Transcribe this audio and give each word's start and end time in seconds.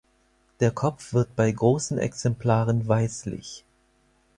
Der 0.61 0.71
Kopf 0.71 1.13
wird 1.13 1.35
bei 1.35 1.51
großen 1.51 1.99
Exemplaren 1.99 2.87
weißlich. 2.87 3.63